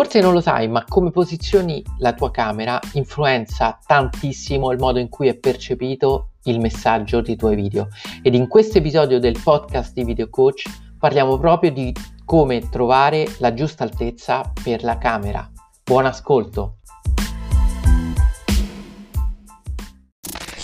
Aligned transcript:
Forse 0.00 0.20
non 0.20 0.32
lo 0.32 0.40
sai, 0.40 0.66
ma 0.66 0.82
come 0.88 1.10
posizioni 1.10 1.84
la 1.98 2.14
tua 2.14 2.30
camera 2.30 2.80
influenza 2.94 3.78
tantissimo 3.84 4.72
il 4.72 4.78
modo 4.78 4.98
in 4.98 5.10
cui 5.10 5.28
è 5.28 5.36
percepito 5.36 6.30
il 6.44 6.58
messaggio 6.58 7.20
dei 7.20 7.36
tuoi 7.36 7.54
video. 7.54 7.88
Ed 8.22 8.34
in 8.34 8.48
questo 8.48 8.78
episodio 8.78 9.20
del 9.20 9.38
podcast 9.44 9.92
di 9.92 10.02
Video 10.04 10.30
Coach 10.30 10.62
parliamo 10.98 11.36
proprio 11.36 11.70
di 11.70 11.94
come 12.24 12.66
trovare 12.70 13.26
la 13.40 13.52
giusta 13.52 13.84
altezza 13.84 14.50
per 14.64 14.84
la 14.84 14.96
camera. 14.96 15.46
Buon 15.84 16.06
ascolto! 16.06 16.78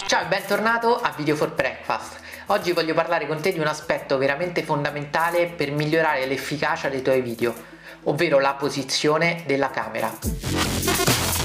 Ciao 0.07 0.25
e 0.25 0.29
bentornato 0.29 0.97
a 0.97 1.13
Video 1.15 1.37
for 1.37 1.55
Breakfast. 1.55 2.21
Oggi 2.47 2.73
voglio 2.73 2.95
parlare 2.95 3.27
con 3.27 3.43
te 3.43 3.53
di 3.53 3.59
un 3.59 3.67
aspetto 3.67 4.17
veramente 4.17 4.63
fondamentale 4.63 5.49
per 5.49 5.73
migliorare 5.73 6.25
l'efficacia 6.25 6.89
dei 6.89 7.03
tuoi 7.03 7.21
video, 7.21 7.53
ovvero 8.07 8.41
la 8.41 8.55
posizione 8.55 9.43
della 9.47 9.71
camera. 9.71 11.36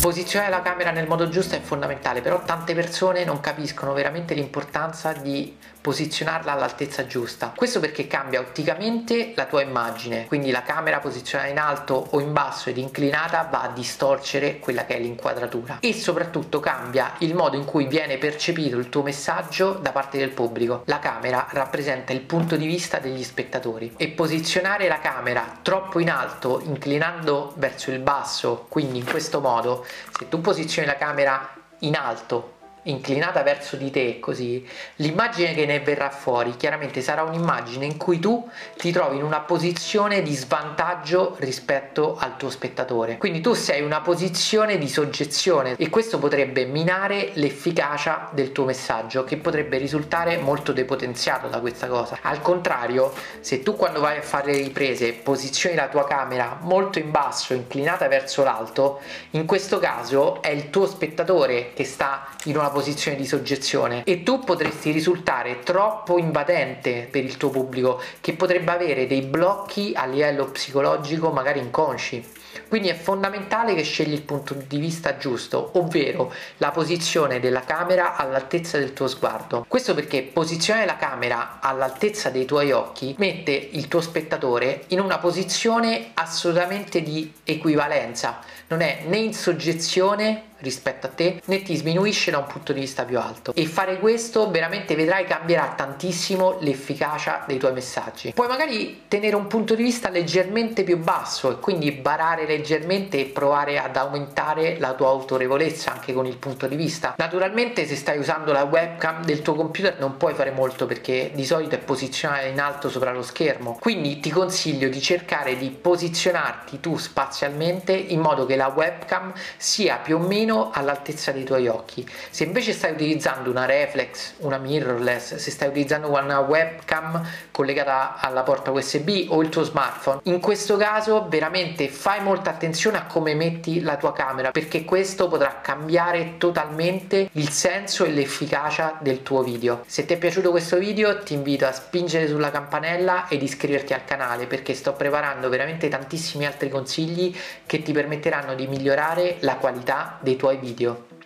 Posizionare 0.00 0.50
la 0.50 0.62
camera 0.62 0.92
nel 0.92 1.06
modo 1.06 1.28
giusto 1.28 1.56
è 1.56 1.60
fondamentale, 1.60 2.22
però 2.22 2.42
tante 2.42 2.74
persone 2.74 3.22
non 3.24 3.38
capiscono 3.40 3.92
veramente 3.92 4.32
l'importanza 4.32 5.12
di 5.12 5.54
posizionarla 5.80 6.52
all'altezza 6.52 7.06
giusta. 7.06 7.52
Questo 7.54 7.80
perché 7.80 8.06
cambia 8.06 8.40
otticamente 8.40 9.32
la 9.34 9.46
tua 9.46 9.62
immagine, 9.62 10.26
quindi 10.26 10.50
la 10.50 10.62
camera 10.62 11.00
posizionata 11.00 11.50
in 11.50 11.58
alto 11.58 12.08
o 12.10 12.20
in 12.20 12.32
basso 12.32 12.70
ed 12.70 12.78
inclinata 12.78 13.48
va 13.50 13.62
a 13.62 13.68
distorcere 13.68 14.58
quella 14.58 14.84
che 14.84 14.96
è 14.96 15.00
l'inquadratura 15.00 15.78
e 15.80 15.92
soprattutto 15.92 16.60
cambia 16.60 17.14
il 17.18 17.34
modo 17.34 17.56
in 17.56 17.64
cui 17.64 17.86
viene 17.86 18.18
percepito 18.18 18.76
il 18.76 18.88
tuo 18.88 19.02
messaggio 19.02 19.72
da 19.72 19.92
parte 19.92 20.18
del 20.18 20.30
pubblico. 20.30 20.82
La 20.86 20.98
camera 20.98 21.46
rappresenta 21.50 22.12
il 22.12 22.20
punto 22.20 22.56
di 22.56 22.66
vista 22.66 22.98
degli 22.98 23.22
spettatori 23.22 23.94
e 23.96 24.08
posizionare 24.08 24.88
la 24.88 24.98
camera 24.98 25.58
troppo 25.62 25.98
in 25.98 26.10
alto, 26.10 26.60
inclinando 26.64 27.52
verso 27.56 27.90
il 27.90 28.00
basso, 28.00 28.66
quindi 28.68 28.98
in 28.98 29.06
questo 29.06 29.40
modo 29.40 29.86
se 30.16 30.28
tu 30.28 30.40
posizioni 30.40 30.86
la 30.86 30.96
camera 30.96 31.54
in 31.80 31.94
alto 31.96 32.58
inclinata 32.84 33.42
verso 33.42 33.76
di 33.76 33.90
te 33.90 34.18
così 34.20 34.66
l'immagine 34.96 35.52
che 35.54 35.66
ne 35.66 35.80
verrà 35.80 36.10
fuori 36.10 36.56
chiaramente 36.56 37.02
sarà 37.02 37.22
un'immagine 37.22 37.84
in 37.84 37.96
cui 37.96 38.18
tu 38.18 38.48
ti 38.76 38.90
trovi 38.90 39.16
in 39.16 39.22
una 39.22 39.40
posizione 39.40 40.22
di 40.22 40.34
svantaggio 40.34 41.36
rispetto 41.38 42.16
al 42.18 42.36
tuo 42.36 42.50
spettatore. 42.50 43.18
Quindi 43.18 43.40
tu 43.40 43.52
sei 43.54 43.80
in 43.80 43.84
una 43.84 44.00
posizione 44.00 44.78
di 44.78 44.88
soggezione 44.88 45.74
e 45.76 45.90
questo 45.90 46.18
potrebbe 46.18 46.64
minare 46.64 47.30
l'efficacia 47.34 48.30
del 48.32 48.52
tuo 48.52 48.64
messaggio 48.64 49.24
che 49.24 49.36
potrebbe 49.36 49.76
risultare 49.76 50.38
molto 50.38 50.72
depotenziato 50.72 51.48
da 51.48 51.60
questa 51.60 51.86
cosa. 51.86 52.18
Al 52.22 52.40
contrario 52.40 53.12
se 53.40 53.62
tu 53.62 53.76
quando 53.76 54.00
vai 54.00 54.18
a 54.18 54.22
fare 54.22 54.52
le 54.52 54.58
riprese 54.58 55.12
posizioni 55.12 55.74
la 55.74 55.88
tua 55.88 56.06
camera 56.06 56.58
molto 56.62 56.98
in 56.98 57.10
basso 57.10 57.54
inclinata 57.54 58.08
verso 58.08 58.42
l'alto 58.42 59.00
in 59.30 59.46
questo 59.46 59.78
caso 59.78 60.40
è 60.42 60.48
il 60.48 60.70
tuo 60.70 60.86
spettatore 60.86 61.72
che 61.74 61.84
sta 61.84 62.26
in 62.44 62.56
una 62.56 62.69
posizione 62.70 63.16
di 63.16 63.26
soggezione 63.26 64.02
e 64.04 64.22
tu 64.22 64.40
potresti 64.40 64.90
risultare 64.90 65.60
troppo 65.60 66.18
invadente 66.18 67.08
per 67.10 67.24
il 67.24 67.36
tuo 67.36 67.50
pubblico 67.50 68.00
che 68.20 68.32
potrebbe 68.32 68.70
avere 68.72 69.06
dei 69.06 69.22
blocchi 69.22 69.92
a 69.94 70.06
livello 70.06 70.46
psicologico 70.46 71.30
magari 71.30 71.60
inconsci. 71.60 72.24
Quindi 72.68 72.88
è 72.88 72.94
fondamentale 72.94 73.74
che 73.74 73.82
scegli 73.82 74.12
il 74.12 74.22
punto 74.22 74.54
di 74.54 74.78
vista 74.78 75.16
giusto, 75.16 75.70
ovvero 75.74 76.32
la 76.58 76.70
posizione 76.70 77.40
della 77.40 77.64
camera 77.64 78.16
all'altezza 78.16 78.78
del 78.78 78.92
tuo 78.92 79.08
sguardo. 79.08 79.64
Questo 79.66 79.94
perché 79.94 80.22
posizionare 80.22 80.86
la 80.86 80.96
camera 80.96 81.58
all'altezza 81.60 82.30
dei 82.30 82.44
tuoi 82.44 82.72
occhi 82.72 83.14
mette 83.18 83.52
il 83.52 83.88
tuo 83.88 84.00
spettatore 84.00 84.84
in 84.88 85.00
una 85.00 85.18
posizione 85.18 86.10
assolutamente 86.14 87.02
di 87.02 87.32
equivalenza, 87.44 88.40
non 88.68 88.80
è 88.80 89.02
né 89.06 89.18
in 89.18 89.34
soggezione 89.34 90.44
rispetto 90.60 91.06
a 91.06 91.10
te 91.10 91.40
né 91.46 91.62
ti 91.62 91.74
sminuisce 91.76 92.30
da 92.30 92.38
un 92.38 92.46
punto 92.46 92.72
di 92.72 92.80
vista 92.80 93.04
più 93.04 93.18
alto. 93.18 93.52
E 93.54 93.66
fare 93.66 93.98
questo 93.98 94.50
veramente 94.50 94.94
vedrai 94.94 95.24
cambierà 95.24 95.72
tantissimo 95.76 96.58
l'efficacia 96.60 97.44
dei 97.46 97.58
tuoi 97.58 97.72
messaggi. 97.72 98.32
Puoi 98.32 98.48
magari 98.48 99.02
tenere 99.08 99.36
un 99.36 99.46
punto 99.46 99.74
di 99.74 99.82
vista 99.82 100.08
leggermente 100.08 100.84
più 100.84 100.98
basso 100.98 101.50
e 101.50 101.60
quindi 101.60 101.90
barare 101.92 102.39
leggermente 102.46 103.18
e 103.18 103.24
provare 103.26 103.78
ad 103.78 103.96
aumentare 103.96 104.78
la 104.78 104.94
tua 104.94 105.08
autorevolezza 105.08 105.92
anche 105.92 106.12
con 106.12 106.26
il 106.26 106.36
punto 106.36 106.66
di 106.66 106.76
vista 106.76 107.14
naturalmente 107.16 107.86
se 107.86 107.96
stai 107.96 108.18
usando 108.18 108.52
la 108.52 108.64
webcam 108.64 109.24
del 109.24 109.42
tuo 109.42 109.54
computer 109.54 109.96
non 109.98 110.16
puoi 110.16 110.34
fare 110.34 110.50
molto 110.50 110.86
perché 110.86 111.30
di 111.34 111.44
solito 111.44 111.74
è 111.74 111.78
posizionata 111.78 112.46
in 112.46 112.60
alto 112.60 112.88
sopra 112.88 113.12
lo 113.12 113.22
schermo 113.22 113.78
quindi 113.80 114.20
ti 114.20 114.30
consiglio 114.30 114.88
di 114.88 115.00
cercare 115.00 115.56
di 115.56 115.70
posizionarti 115.70 116.80
tu 116.80 116.96
spazialmente 116.96 117.92
in 117.92 118.20
modo 118.20 118.46
che 118.46 118.56
la 118.56 118.72
webcam 118.74 119.32
sia 119.56 119.96
più 119.96 120.16
o 120.16 120.18
meno 120.18 120.70
all'altezza 120.72 121.32
dei 121.32 121.44
tuoi 121.44 121.68
occhi. 121.68 122.08
Se 122.30 122.44
invece 122.44 122.72
stai 122.72 122.92
utilizzando 122.92 123.50
una 123.50 123.64
reflex, 123.64 124.34
una 124.38 124.58
mirrorless, 124.58 125.36
se 125.36 125.50
stai 125.50 125.68
utilizzando 125.68 126.10
una 126.10 126.40
webcam 126.40 127.26
collegata 127.50 128.16
alla 128.18 128.42
porta 128.42 128.70
USB 128.70 129.26
o 129.28 129.42
il 129.42 129.48
tuo 129.48 129.62
smartphone, 129.62 130.20
in 130.24 130.40
questo 130.40 130.76
caso 130.76 131.26
veramente 131.28 131.88
fai 131.88 132.22
molta 132.30 132.50
attenzione 132.50 132.96
a 132.96 133.06
come 133.06 133.34
metti 133.34 133.80
la 133.80 133.96
tua 133.96 134.12
camera 134.12 134.52
perché 134.52 134.84
questo 134.84 135.26
potrà 135.26 135.58
cambiare 135.60 136.36
totalmente 136.38 137.28
il 137.32 137.48
senso 137.48 138.04
e 138.04 138.10
l'efficacia 138.10 138.98
del 139.00 139.24
tuo 139.24 139.42
video. 139.42 139.82
Se 139.86 140.06
ti 140.06 140.14
è 140.14 140.16
piaciuto 140.16 140.52
questo 140.52 140.78
video 140.78 141.18
ti 141.24 141.34
invito 141.34 141.66
a 141.66 141.72
spingere 141.72 142.28
sulla 142.28 142.52
campanella 142.52 143.26
ed 143.26 143.42
iscriverti 143.42 143.94
al 143.94 144.04
canale 144.04 144.46
perché 144.46 144.74
sto 144.74 144.92
preparando 144.92 145.48
veramente 145.48 145.88
tantissimi 145.88 146.46
altri 146.46 146.68
consigli 146.68 147.36
che 147.66 147.82
ti 147.82 147.90
permetteranno 147.90 148.54
di 148.54 148.68
migliorare 148.68 149.38
la 149.40 149.56
qualità 149.56 150.16
dei 150.20 150.36
tuoi 150.36 150.58
video. 150.58 151.19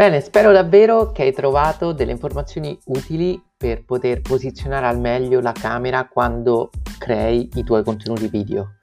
Bene, 0.00 0.22
spero 0.22 0.50
davvero 0.50 1.12
che 1.12 1.24
hai 1.24 1.32
trovato 1.34 1.92
delle 1.92 2.12
informazioni 2.12 2.74
utili 2.86 3.38
per 3.54 3.84
poter 3.84 4.22
posizionare 4.22 4.86
al 4.86 4.98
meglio 4.98 5.40
la 5.40 5.52
camera 5.52 6.08
quando 6.08 6.70
crei 6.98 7.50
i 7.56 7.64
tuoi 7.64 7.84
contenuti 7.84 8.28
video. 8.28 8.76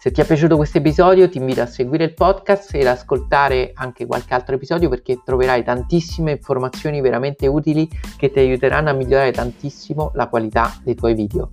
Se 0.00 0.10
ti 0.10 0.20
è 0.20 0.24
piaciuto 0.24 0.56
questo 0.56 0.78
episodio 0.78 1.28
ti 1.28 1.38
invito 1.38 1.60
a 1.60 1.66
seguire 1.66 2.02
il 2.02 2.14
podcast 2.14 2.74
ed 2.74 2.88
ascoltare 2.88 3.70
anche 3.72 4.04
qualche 4.04 4.34
altro 4.34 4.56
episodio 4.56 4.88
perché 4.88 5.22
troverai 5.24 5.62
tantissime 5.62 6.32
informazioni 6.32 7.00
veramente 7.00 7.46
utili 7.46 7.88
che 8.16 8.32
ti 8.32 8.40
aiuteranno 8.40 8.90
a 8.90 8.94
migliorare 8.94 9.30
tantissimo 9.30 10.10
la 10.14 10.26
qualità 10.26 10.76
dei 10.82 10.96
tuoi 10.96 11.14
video. 11.14 11.52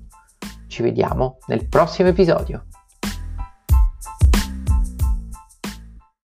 Ci 0.65 0.81
vediamo 0.81 1.37
nel 1.45 1.67
prossimo 1.67 2.09
episodio. 2.09 2.63